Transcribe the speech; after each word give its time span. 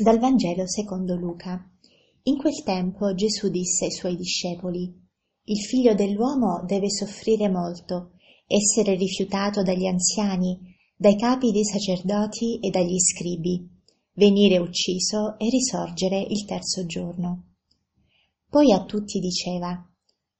Dal 0.00 0.20
Vangelo 0.20 0.68
secondo 0.68 1.16
Luca. 1.16 1.60
In 2.22 2.36
quel 2.38 2.62
tempo 2.62 3.14
Gesù 3.14 3.48
disse 3.48 3.86
ai 3.86 3.90
suoi 3.90 4.14
discepoli, 4.14 4.94
Il 5.42 5.60
figlio 5.64 5.92
dell'uomo 5.92 6.62
deve 6.64 6.88
soffrire 6.88 7.48
molto, 7.48 8.12
essere 8.46 8.94
rifiutato 8.94 9.62
dagli 9.64 9.86
anziani, 9.86 10.56
dai 10.96 11.16
capi 11.16 11.50
dei 11.50 11.64
sacerdoti 11.64 12.60
e 12.60 12.70
dagli 12.70 12.96
scribi, 12.96 13.68
venire 14.12 14.58
ucciso 14.58 15.36
e 15.36 15.48
risorgere 15.48 16.20
il 16.20 16.44
terzo 16.44 16.86
giorno. 16.86 17.54
Poi 18.48 18.72
a 18.72 18.84
tutti 18.84 19.18
diceva, 19.18 19.84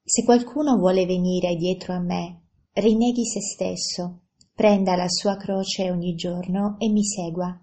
Se 0.05 0.23
qualcuno 0.23 0.77
vuole 0.77 1.05
venire 1.05 1.57
dietro 1.57 1.95
a 1.95 2.01
me, 2.01 2.43
rinneghi 2.75 3.25
se 3.27 3.41
stesso, 3.41 4.21
prenda 4.55 4.95
la 4.95 5.09
sua 5.09 5.37
croce 5.37 5.91
ogni 5.91 6.15
giorno 6.15 6.77
e 6.79 6.89
mi 6.91 7.03
segua 7.03 7.61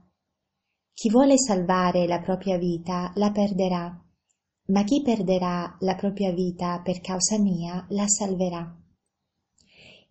chi 0.96 1.10
vuole 1.10 1.38
salvare 1.38 2.08
la 2.08 2.22
propria 2.22 2.58
vita 2.58 3.12
la 3.16 3.30
perderà, 3.30 4.02
ma 4.68 4.84
chi 4.86 5.02
perderà 5.02 5.76
la 5.82 5.96
propria 5.96 6.32
vita 6.32 6.80
per 6.82 7.02
causa 7.02 7.38
mia 7.38 7.86
la 7.90 8.08
salverà. 8.08 8.74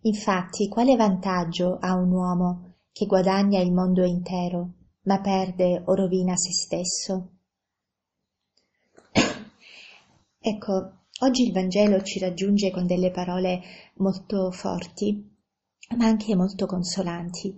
Infatti, 0.01 0.69
quale 0.69 0.95
vantaggio 0.95 1.79
ha 1.81 1.95
un 1.95 2.11
uomo 2.11 2.73
che 2.91 3.07
guadagna 3.07 3.59
il 3.61 3.73
mondo 3.73 4.05
intero, 4.05 4.73
ma 5.05 5.19
perde 5.21 5.81
o 5.87 5.95
rovina 5.95 6.35
se 6.37 6.51
stesso? 6.51 7.29
ecco, 10.37 10.91
oggi 11.21 11.47
il 11.47 11.51
Vangelo 11.51 12.03
ci 12.03 12.19
raggiunge 12.19 12.69
con 12.69 12.85
delle 12.85 13.09
parole 13.09 13.59
molto 13.95 14.51
forti, 14.51 15.35
ma 15.97 16.05
anche 16.05 16.35
molto 16.35 16.67
consolanti. 16.67 17.55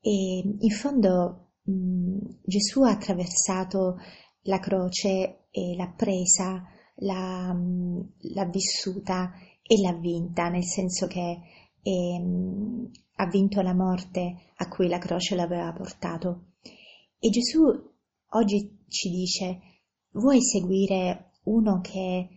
E 0.00 0.56
in 0.58 0.70
fondo 0.70 1.47
Gesù 1.70 2.82
ha 2.82 2.92
attraversato 2.92 3.96
la 4.42 4.58
croce 4.58 5.48
e 5.50 5.74
l'ha 5.76 5.92
presa, 5.94 6.64
l'ha, 6.96 7.54
l'ha 7.54 8.44
vissuta 8.46 9.32
e 9.62 9.80
l'ha 9.82 9.92
vinta, 9.92 10.48
nel 10.48 10.64
senso 10.64 11.06
che 11.06 11.38
eh, 11.82 12.22
ha 13.16 13.26
vinto 13.26 13.60
la 13.60 13.74
morte 13.74 14.52
a 14.56 14.68
cui 14.68 14.88
la 14.88 14.98
croce 14.98 15.34
l'aveva 15.34 15.72
portato. 15.72 16.52
E 17.18 17.28
Gesù 17.28 17.64
oggi 18.30 18.84
ci 18.88 19.10
dice, 19.10 19.60
vuoi 20.12 20.40
seguire 20.40 21.32
uno 21.44 21.80
che 21.80 22.28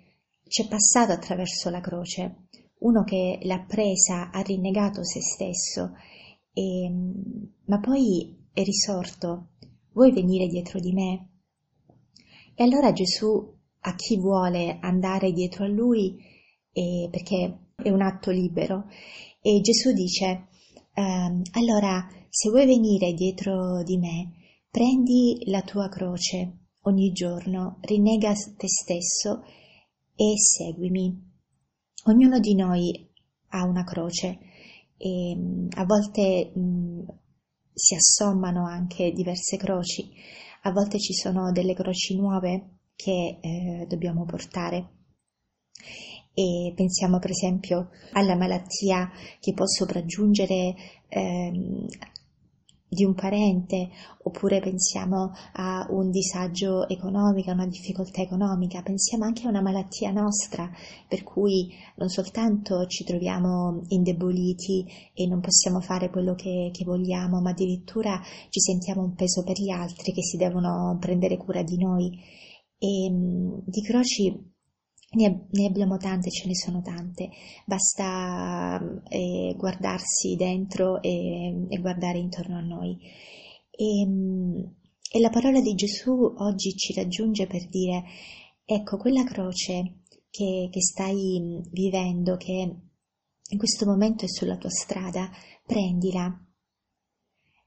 ci 0.48 0.64
è 0.64 0.68
passato 0.68 1.14
attraverso 1.14 1.70
la 1.70 1.80
croce, 1.80 2.48
uno 2.80 3.04
che 3.04 3.40
l'ha 3.44 3.64
presa, 3.66 4.32
ha 4.32 4.42
rinnegato 4.42 5.06
se 5.06 5.22
stesso, 5.22 5.94
e, 6.54 6.92
ma 7.66 7.80
poi 7.80 8.41
è 8.54 8.64
risorto, 8.64 9.50
vuoi 9.94 10.12
venire 10.12 10.48
dietro 10.48 10.80
di 10.80 10.94
me? 10.94 11.30
E 12.56 12.64
allora 12.64 12.92
Gesù 12.92 13.60
a 13.82 13.96
chi 13.96 14.18
vuole 14.18 14.78
andare 14.80 15.32
dietro 15.32 15.66
a 15.66 15.70
lui, 15.70 16.18
eh, 16.72 17.08
perché 17.10 17.70
è 17.76 17.90
un 17.90 18.02
atto 18.02 18.32
libero, 18.32 18.86
e 19.42 19.60
Gesù 19.62 19.92
dice, 19.92 20.48
ehm, 20.94 21.42
allora 21.54 22.08
se 22.30 22.50
vuoi 22.50 22.66
venire 22.66 23.14
dietro 23.14 23.84
di 23.84 23.98
me, 23.98 24.34
prendi 24.70 25.44
la 25.46 25.62
tua 25.62 25.90
croce 25.90 26.60
ogni 26.82 27.12
giorno, 27.12 27.78
rinnega 27.82 28.34
te 28.34 28.68
stesso 28.68 29.44
e 30.16 30.34
seguimi. 30.38 31.30
Ognuno 32.06 32.40
di 32.40 32.56
noi 32.56 33.10
ha 33.50 33.64
una 33.64 33.84
croce 33.84 34.40
e 34.98 35.36
a 35.76 35.86
volte 35.86 36.52
mh, 36.54 36.91
si 37.74 37.96
assommano 37.96 38.66
anche 38.68 39.12
diverse 39.12 39.58
croci, 39.58 40.12
a 40.64 40.72
volte 40.72 41.00
ci 41.00 41.14
sono 41.14 41.52
delle 41.52 41.74
croci 41.74 42.16
nuove 42.16 42.80
che 42.96 43.40
eh, 43.42 43.86
dobbiamo 43.88 44.26
portare. 44.26 44.90
E 46.34 46.72
pensiamo 46.76 47.20
per 47.20 47.32
esempio 47.32 47.90
alla 48.14 48.36
malattia 48.36 49.12
che 49.40 49.54
può 49.54 49.66
sopraggiungere 49.66 50.76
ehm, 51.10 51.86
di 52.94 53.06
un 53.06 53.14
parente, 53.14 53.90
oppure 54.24 54.60
pensiamo 54.60 55.32
a 55.54 55.88
un 55.92 56.10
disagio 56.10 56.90
economico, 56.90 57.50
a 57.50 57.54
una 57.54 57.66
difficoltà 57.66 58.22
economica, 58.22 58.82
pensiamo 58.82 59.24
anche 59.24 59.46
a 59.46 59.50
una 59.50 59.62
malattia 59.62 60.12
nostra, 60.12 60.70
per 61.08 61.24
cui 61.24 61.74
non 61.96 62.10
soltanto 62.10 62.86
ci 62.88 63.06
troviamo 63.06 63.82
indeboliti 63.88 64.86
e 65.14 65.26
non 65.26 65.40
possiamo 65.40 65.80
fare 65.80 66.10
quello 66.10 66.34
che, 66.34 66.70
che 66.74 66.84
vogliamo, 66.84 67.40
ma 67.40 67.52
addirittura 67.52 68.20
ci 68.50 68.60
sentiamo 68.60 69.04
un 69.04 69.14
peso 69.14 69.42
per 69.44 69.56
gli 69.58 69.70
altri 69.70 70.12
che 70.12 70.22
si 70.22 70.36
devono 70.36 70.98
prendere 71.00 71.38
cura 71.38 71.64
di 71.64 71.78
noi. 71.78 72.12
E 72.78 73.10
di 73.64 73.82
croci 73.84 74.52
ne, 75.12 75.48
ne, 75.50 75.66
abbiamo 75.66 75.98
tante, 75.98 76.30
ce 76.30 76.48
ne 76.48 76.56
sono 76.56 76.82
tante, 76.82 77.30
basta 77.66 78.80
eh, 79.10 79.54
guardarsi 79.58 80.36
dentro 80.36 81.02
e, 81.02 81.68
e, 81.70 81.78
guardare 81.80 82.18
intorno 82.20 82.58
a 82.58 82.62
noi. 82.62 82.98
E, 83.72 84.08
e 85.14 85.20
la 85.20 85.30
parola 85.30 85.60
di 85.60 85.74
Gesù 85.74 86.12
oggi 86.38 86.76
ci 86.76 86.94
raggiunge 86.94 87.48
per 87.48 87.68
dire, 87.68 88.04
ecco, 88.64 88.98
quella 88.98 89.24
croce 89.24 90.04
che, 90.30 90.70
che 90.72 90.82
stai 90.82 91.62
vivendo, 91.72 92.38
che 92.38 92.76
in 93.52 93.58
questo 93.58 93.86
momento 93.86 94.24
è 94.24 94.30
sulla 94.30 94.56
tua 94.56 94.70
strada, 94.70 95.30
prendila. 95.66 96.24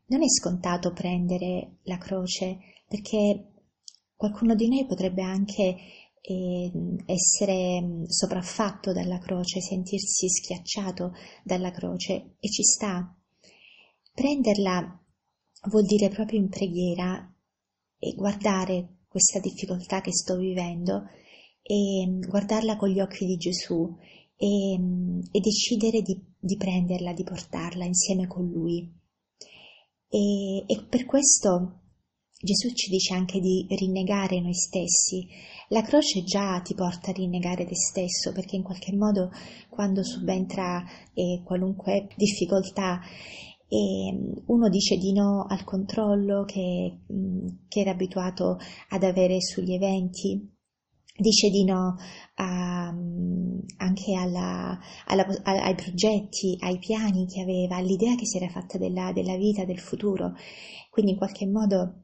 Non 0.06 0.22
è 0.22 0.28
scontato 0.28 0.92
prendere 0.92 1.78
la 1.82 1.98
croce 1.98 2.58
perché 2.88 3.50
qualcuno 4.16 4.54
di 4.54 4.68
noi 4.68 4.86
potrebbe 4.86 5.22
anche 5.22 5.76
e 6.26 6.72
essere 7.04 8.06
sopraffatto 8.06 8.94
dalla 8.94 9.18
croce, 9.18 9.60
sentirsi 9.60 10.26
schiacciato 10.30 11.12
dalla 11.42 11.70
croce 11.70 12.36
e 12.40 12.48
ci 12.48 12.62
sta. 12.62 13.14
Prenderla 14.14 15.04
vuol 15.68 15.84
dire 15.84 16.08
proprio 16.08 16.38
in 16.38 16.48
preghiera 16.48 17.30
e 17.98 18.14
guardare 18.14 19.00
questa 19.06 19.38
difficoltà 19.38 20.00
che 20.00 20.12
sto 20.12 20.38
vivendo 20.38 21.04
e 21.60 22.18
guardarla 22.26 22.76
con 22.76 22.88
gli 22.88 23.00
occhi 23.00 23.26
di 23.26 23.36
Gesù 23.36 23.94
e, 24.34 24.74
e 25.30 25.40
decidere 25.40 26.00
di, 26.00 26.18
di, 26.38 26.56
prenderla, 26.56 27.12
di 27.12 27.22
portarla 27.22 27.84
insieme 27.84 28.26
con 28.26 28.48
Lui. 28.48 28.90
E, 30.08 30.64
e 30.66 30.84
per 30.88 31.04
questo 31.04 31.80
Gesù 32.40 32.72
ci 32.74 32.90
dice 32.90 33.14
anche 33.14 33.40
di 33.40 33.66
rinnegare 33.70 34.40
noi 34.40 34.54
stessi. 34.54 35.26
La 35.68 35.82
croce 35.82 36.24
già 36.24 36.60
ti 36.60 36.74
porta 36.74 37.10
a 37.10 37.14
rinnegare 37.14 37.64
te 37.64 37.76
stesso 37.76 38.32
perché 38.32 38.56
in 38.56 38.62
qualche 38.62 38.94
modo 38.94 39.30
quando 39.70 40.02
subentra 40.02 40.84
eh, 41.14 41.40
qualunque 41.44 42.08
difficoltà 42.16 43.00
e 43.68 44.12
mm, 44.12 44.32
uno 44.46 44.68
dice 44.68 44.96
di 44.96 45.12
no 45.12 45.46
al 45.48 45.64
controllo 45.64 46.44
che, 46.44 47.00
mm, 47.12 47.46
che 47.68 47.80
era 47.80 47.92
abituato 47.92 48.58
ad 48.90 49.02
avere 49.02 49.40
sugli 49.40 49.72
eventi, 49.72 50.52
dice 51.16 51.48
di 51.48 51.64
no 51.64 51.96
a, 52.34 52.92
mm, 52.92 53.58
anche 53.78 54.14
alla, 54.14 54.78
alla, 55.06 55.26
ai 55.44 55.74
progetti, 55.74 56.56
ai 56.60 56.78
piani 56.78 57.26
che 57.26 57.40
aveva, 57.40 57.76
all'idea 57.76 58.14
che 58.16 58.26
si 58.26 58.36
era 58.36 58.48
fatta 58.48 58.76
della, 58.78 59.12
della 59.12 59.36
vita, 59.36 59.64
del 59.64 59.80
futuro. 59.80 60.34
Quindi 60.90 61.12
in 61.12 61.18
qualche 61.18 61.46
modo 61.46 62.03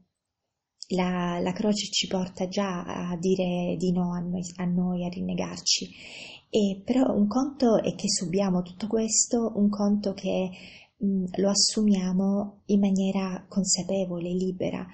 la, 0.95 1.39
la, 1.39 1.51
croce 1.53 1.87
ci 1.91 2.07
porta 2.07 2.47
già 2.47 2.83
a 2.83 3.17
dire 3.17 3.75
di 3.77 3.91
no 3.91 4.13
a 4.13 4.19
noi, 4.19 4.41
a, 4.55 4.65
noi, 4.65 5.05
a 5.05 5.09
rinnegarci. 5.09 5.89
E 6.49 6.81
però 6.83 7.13
un 7.15 7.27
conto 7.27 7.81
è 7.81 7.95
che 7.95 8.09
subiamo 8.09 8.61
tutto 8.61 8.87
questo, 8.87 9.53
un 9.55 9.69
conto 9.69 10.13
che 10.13 10.49
mh, 10.97 11.25
lo 11.35 11.49
assumiamo 11.49 12.61
in 12.65 12.79
maniera 12.79 13.45
consapevole, 13.47 14.29
libera. 14.33 14.85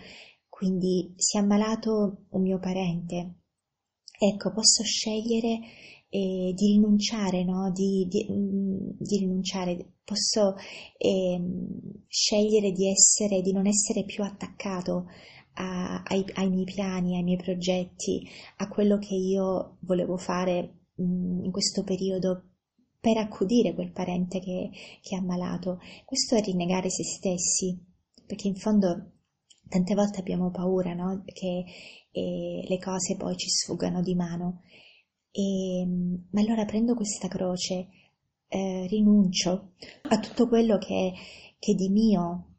Quindi 0.48 1.13
si 1.16 1.38
è 1.38 1.39
ammalato 1.39 2.25
un 2.30 2.42
mio 2.42 2.60
parente. 2.60 3.36
Ecco, 4.19 4.51
posso 4.51 4.83
scegliere 4.83 5.60
eh, 6.10 6.54
di 6.56 6.71
rinunciare, 6.74 7.44
no? 7.44 7.71
Di, 7.71 8.07
di, 8.10 8.25
di 8.98 9.18
rinunciare, 9.18 9.94
posso 10.04 10.56
eh, 10.98 11.42
scegliere 12.07 12.71
di 12.71 12.89
essere, 12.89 13.42
di 13.42 13.51
non 13.51 13.68
essere 13.68 14.04
più 14.04 14.24
attaccato 14.24 15.07
a, 15.57 16.04
ai, 16.04 16.24
ai, 16.36 16.50
miei 16.50 16.65
piani, 16.65 17.18
ai 17.18 17.24
miei 17.24 17.38
progetti, 17.38 18.27
a 18.57 18.68
quello 18.68 18.98
che 18.98 19.15
io 19.15 19.77
volevo 19.81 20.18
fare 20.18 20.86
mh, 20.95 21.04
mm, 21.04 21.44
in 21.45 21.51
questo 21.51 21.83
periodo 21.83 22.44
per 23.00 23.18
accudire 23.18 23.74
quel 23.74 23.92
parente 23.92 24.39
che, 24.39 24.69
che 25.01 25.15
è 25.15 25.19
ammalato. 25.19 25.80
Questo 26.06 26.36
è 26.36 26.42
rinnegare 26.42 26.89
se 26.89 27.04
stessi, 27.04 27.77
perché 28.25 28.48
in 28.48 28.56
fondo 28.56 29.12
tante 29.69 29.95
volte 29.95 30.19
abbiamo 30.19 30.51
paura 30.51 30.94
no? 30.94 31.24
che 31.25 31.65
eh, 32.12 32.65
le 32.68 32.80
cose 32.80 33.15
poi 33.15 33.36
ci 33.36 33.50
sfuggano 33.50 34.01
di 34.01 34.15
mano. 34.15 34.62
E, 35.31 35.86
ma 36.31 36.42
allora 36.42 36.65
prendo 36.65 36.94
questa 36.95 37.27
croce, 37.27 37.88
eh, 38.48 38.88
rinuncio 38.88 39.74
a 40.09 40.19
tutto 40.19 40.48
quello 40.48 40.77
che, 40.77 41.13
che 41.59 41.74
di 41.74 41.89
mio 41.89 42.56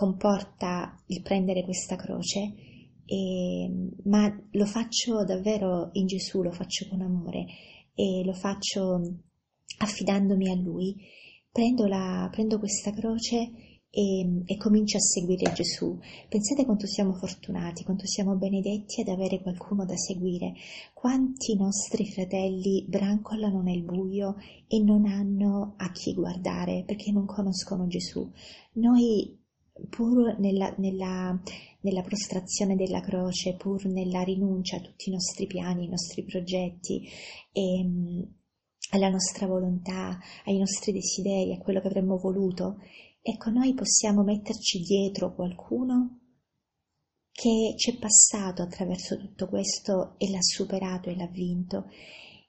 comporta 0.00 0.98
il 1.08 1.20
prendere 1.20 1.62
questa 1.62 1.94
croce, 1.94 2.54
e, 3.04 3.70
ma 4.04 4.34
lo 4.52 4.64
faccio 4.64 5.24
davvero 5.26 5.90
in 5.92 6.06
Gesù, 6.06 6.40
lo 6.40 6.52
faccio 6.52 6.88
con 6.88 7.02
amore 7.02 7.44
e 7.94 8.24
lo 8.24 8.32
faccio 8.32 8.98
affidandomi 9.76 10.48
a 10.48 10.54
Lui. 10.54 10.96
Prendo, 11.52 11.86
la, 11.86 12.26
prendo 12.32 12.58
questa 12.58 12.92
croce 12.92 13.50
e, 13.90 14.42
e 14.46 14.56
comincio 14.56 14.96
a 14.96 15.00
seguire 15.00 15.52
Gesù. 15.52 15.98
Pensate 16.30 16.64
quanto 16.64 16.86
siamo 16.86 17.12
fortunati, 17.12 17.84
quanto 17.84 18.06
siamo 18.06 18.36
benedetti 18.36 19.02
ad 19.02 19.08
avere 19.08 19.42
qualcuno 19.42 19.84
da 19.84 19.96
seguire. 19.96 20.54
Quanti 20.94 21.56
nostri 21.56 22.06
fratelli 22.06 22.86
brancolano 22.88 23.60
nel 23.60 23.82
buio 23.82 24.36
e 24.66 24.82
non 24.82 25.04
hanno 25.04 25.74
a 25.76 25.90
chi 25.90 26.14
guardare 26.14 26.84
perché 26.86 27.12
non 27.12 27.26
conoscono 27.26 27.86
Gesù. 27.86 28.30
Noi 28.74 29.39
pur 29.88 30.38
nella, 30.38 30.74
nella, 30.78 31.38
nella, 31.80 32.02
prostrazione 32.02 32.76
della 32.76 33.00
croce, 33.00 33.56
pur 33.56 33.86
nella 33.86 34.22
rinuncia 34.22 34.76
a 34.76 34.80
tutti 34.80 35.08
i 35.08 35.12
nostri 35.12 35.46
piani, 35.46 35.84
i 35.84 35.88
nostri 35.88 36.24
progetti 36.24 37.08
e 37.52 37.86
alla 38.92 39.08
nostra 39.08 39.46
volontà, 39.46 40.18
ai 40.44 40.58
nostri 40.58 40.92
desideri, 40.92 41.54
a 41.54 41.58
quello 41.58 41.80
che 41.80 41.88
avremmo 41.88 42.16
voluto, 42.16 42.78
ecco 43.22 43.50
noi 43.50 43.74
possiamo 43.74 44.22
metterci 44.22 44.80
dietro 44.80 45.34
qualcuno 45.34 46.18
che 47.32 47.74
ci 47.76 47.92
è 47.92 47.98
passato 47.98 48.62
attraverso 48.62 49.16
tutto 49.16 49.48
questo 49.48 50.14
e 50.18 50.30
l'ha 50.30 50.42
superato 50.42 51.08
e 51.08 51.16
l'ha 51.16 51.28
vinto. 51.28 51.86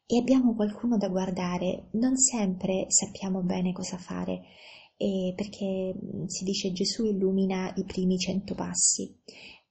E 0.05 0.17
abbiamo 0.17 0.53
qualcuno 0.53 0.97
da 0.97 1.07
guardare, 1.07 1.87
non 1.93 2.17
sempre 2.17 2.87
sappiamo 2.89 3.41
bene 3.41 3.71
cosa 3.71 3.97
fare, 3.97 4.41
e 5.01 5.33
perché 5.35 5.95
si 6.27 6.43
dice 6.43 6.71
Gesù 6.71 7.05
illumina 7.05 7.73
i 7.75 7.83
primi 7.85 8.19
cento 8.19 8.53
passi, 8.53 9.11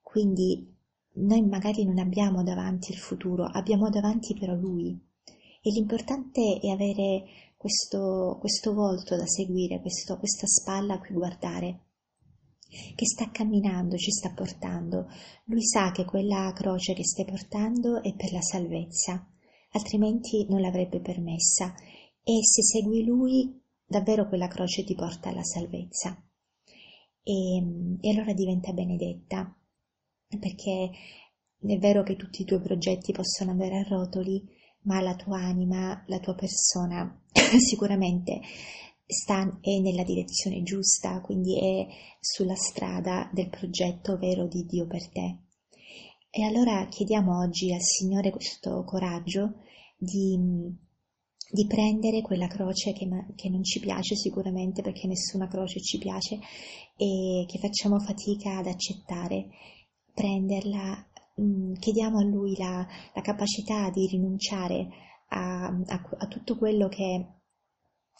quindi 0.03 0.77
noi 1.13 1.47
magari 1.47 1.85
non 1.85 1.99
abbiamo 1.99 2.43
davanti 2.43 2.91
il 2.91 2.99
futuro, 2.99 3.45
abbiamo 3.45 3.89
davanti 3.91 4.37
però 4.37 4.55
Lui 4.55 5.01
e 5.63 5.71
l'importante 5.71 6.59
è 6.61 6.69
avere 6.71 7.23
questo, 7.57 8.39
questo 8.41 8.75
volto 8.75 9.17
da 9.17 9.27
seguire, 9.27 9.81
questo, 9.81 10.19
questa 10.19 10.49
spalla 10.49 10.95
a 10.95 10.99
cui 10.99 11.15
guardare 11.15 11.85
che 12.97 13.07
sta 13.07 13.31
camminando, 13.31 13.97
ci 13.97 14.11
sta 14.11 14.33
portando. 14.33 15.07
Lui 15.45 15.63
sa 15.63 15.93
che 15.93 16.05
quella 16.05 16.53
croce 16.55 16.95
che 16.95 17.05
stai 17.05 17.25
portando 17.25 18.03
è 18.03 18.15
per 18.15 18.33
la 18.33 18.41
salvezza, 18.41 19.29
altrimenti 19.73 20.47
non 20.49 20.61
l'avrebbe 20.61 21.01
permessa. 21.01 21.75
E 22.23 22.45
se 22.45 22.63
segui 22.63 23.05
lui, 23.05 23.60
davvero 23.91 24.29
quella 24.29 24.47
croce 24.47 24.85
ti 24.85 24.95
porta 24.95 25.31
alla 25.31 25.43
salvezza. 25.43 26.17
E, 27.25 27.99
e 28.01 28.11
allora 28.11 28.33
diventa 28.33 28.73
benedetta, 28.73 29.53
perché 30.39 30.91
è 31.59 31.77
vero 31.79 32.05
che 32.05 32.15
tutti 32.15 32.43
i 32.43 32.45
tuoi 32.45 32.61
progetti 32.61 33.11
possono 33.13 33.51
andare 33.51 33.79
a 33.79 33.89
rotoli, 33.89 34.47
ma 34.83 35.01
la 35.01 35.17
tua 35.17 35.41
anima, 35.41 36.05
la 36.07 36.21
tua 36.21 36.37
persona 36.37 37.21
sicuramente 37.59 38.41
sta, 39.05 39.59
è 39.61 39.81
nella 39.81 40.05
direzione 40.05 40.63
giusta, 40.63 41.21
quindi 41.21 41.59
è 41.59 41.89
sulla 42.21 42.55
strada 42.55 43.29
del 43.33 43.51
progetto 43.51 44.17
vero 44.19 44.47
di 44.47 44.65
Dio 44.67 44.87
per 44.87 45.09
te. 45.09 45.39
E 46.31 46.45
allora 46.45 46.87
chiediamo 46.87 47.41
oggi 47.41 47.73
al 47.73 47.83
Signore 47.83 48.31
questo 48.31 48.85
coraggio 48.85 49.55
di 49.99 50.39
di 51.51 51.67
prendere 51.67 52.23
quella 52.23 52.47
croce 52.47 52.93
che, 52.93 53.09
che, 53.35 53.49
non 53.49 53.65
ci 53.65 53.81
piace 53.81 54.15
sicuramente 54.15 54.83
perché 54.83 55.07
nessuna 55.07 55.49
croce 55.49 55.81
ci 55.81 55.99
piace 55.99 56.39
e 56.97 57.45
che 57.47 57.59
facciamo 57.59 57.99
fatica 57.99 58.59
ad 58.59 58.67
accettare, 58.67 59.49
prenderla, 60.15 61.05
mh, 61.37 61.43
mm, 61.43 61.73
chiediamo 61.75 62.19
a 62.19 62.25
Lui 62.25 62.57
la, 62.57 62.87
la 63.15 63.21
capacità 63.21 63.91
di 63.91 64.07
rinunciare 64.07 64.89
a, 65.29 65.67
a, 65.67 66.09
a 66.19 66.27
tutto 66.27 66.57
quello 66.57 66.89
che, 66.89 67.27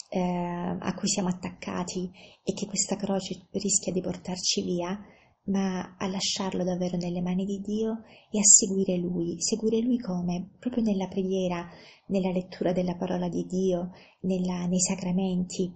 eh, 0.09 0.77
a 0.79 0.93
cui 0.95 1.07
siamo 1.07 1.29
attaccati 1.29 2.11
e 2.43 2.53
che 2.53 2.65
questa 2.67 2.95
croce 2.97 3.47
rischia 3.51 3.93
di 3.93 4.01
portarci 4.01 4.61
via 4.61 4.99
ma 5.45 5.95
a 5.97 6.07
lasciarlo 6.07 6.63
davvero 6.63 6.97
nelle 6.97 7.21
mani 7.21 7.45
di 7.45 7.59
Dio 7.61 8.03
e 8.29 8.39
a 8.39 8.43
seguire 8.43 8.97
Lui. 8.97 9.41
Seguire 9.41 9.81
Lui 9.81 9.97
come? 9.97 10.51
Proprio 10.59 10.83
nella 10.83 11.07
preghiera, 11.07 11.67
nella 12.07 12.31
lettura 12.31 12.71
della 12.71 12.95
parola 12.95 13.27
di 13.27 13.45
Dio, 13.45 13.91
nella, 14.21 14.65
nei 14.65 14.79
sacramenti, 14.79 15.71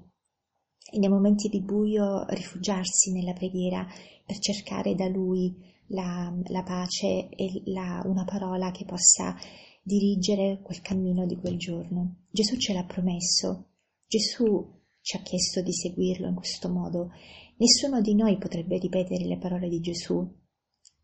e 0.92 1.00
nei 1.00 1.10
momenti 1.10 1.50
di 1.50 1.62
buio 1.62 2.26
rifugiarsi 2.28 3.12
nella 3.12 3.34
preghiera 3.34 3.86
per 4.26 4.38
cercare 4.38 4.94
da 4.94 5.08
Lui 5.08 5.56
la, 5.88 6.32
la 6.48 6.64
pace 6.64 7.30
e 7.30 7.62
la, 7.66 8.02
una 8.06 8.24
parola 8.24 8.72
che 8.72 8.86
possa 8.86 9.36
dirigere 9.82 10.62
quel 10.62 10.82
cammino 10.82 11.26
di 11.26 11.36
quel 11.38 11.58
giorno. 11.58 12.26
Gesù 12.30 12.58
ce 12.58 12.74
l'ha 12.74 12.86
promesso, 12.86 13.70
Gesù 14.08 14.75
ci 15.06 15.18
ha 15.18 15.22
chiesto 15.22 15.62
di 15.62 15.72
seguirlo 15.72 16.28
in 16.28 16.34
questo 16.34 16.70
modo 16.70 17.12
Nessuno 17.58 18.02
di 18.02 18.16
noi 18.16 18.38
potrebbe 18.38 18.78
ripetere 18.78 19.26
le 19.26 19.38
parole 19.38 19.70
di 19.70 19.80
Gesù, 19.80 20.30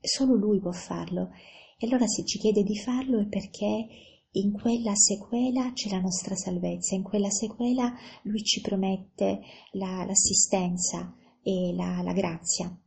solo 0.01 0.35
Lui 0.35 0.59
può 0.59 0.73
farlo. 0.73 1.29
E 1.77 1.87
allora 1.87 2.05
se 2.07 2.25
ci 2.25 2.39
chiede 2.39 2.63
di 2.63 2.77
farlo 2.77 3.21
è 3.21 3.27
perché 3.27 3.87
in 4.31 4.51
quella 4.51 4.93
sequela 4.93 5.71
c'è 5.71 5.89
la 5.89 6.01
nostra 6.01 6.35
salvezza, 6.35 6.95
in 6.95 7.03
quella 7.03 7.29
sequela 7.29 7.93
Lui 8.23 8.43
ci 8.43 8.59
promette 8.59 9.39
la, 9.71 10.03
l'assistenza 10.05 11.15
e 11.41 11.73
la, 11.73 12.01
la 12.01 12.13
grazia. 12.13 12.77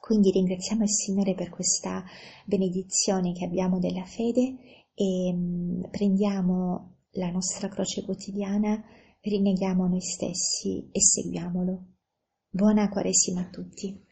Quindi 0.00 0.30
ringraziamo 0.30 0.84
il 0.84 0.90
Signore 0.90 1.34
per 1.34 1.50
questa 1.50 2.02
benedizione 2.46 3.32
che 3.34 3.44
abbiamo 3.44 3.78
della 3.78 4.04
fede 4.04 4.56
e 4.94 5.32
mm, 5.34 5.82
prendiamo 5.90 6.94
la 7.12 7.30
nostra 7.30 7.68
croce 7.68 8.02
quotidiana, 8.02 8.82
rinneghiamo 9.20 9.86
noi 9.86 10.00
stessi 10.00 10.88
e 10.90 11.00
seguiamolo. 11.00 11.86
Buona 12.50 12.88
Quaresima 12.88 13.42
a 13.42 13.48
tutti. 13.50 14.07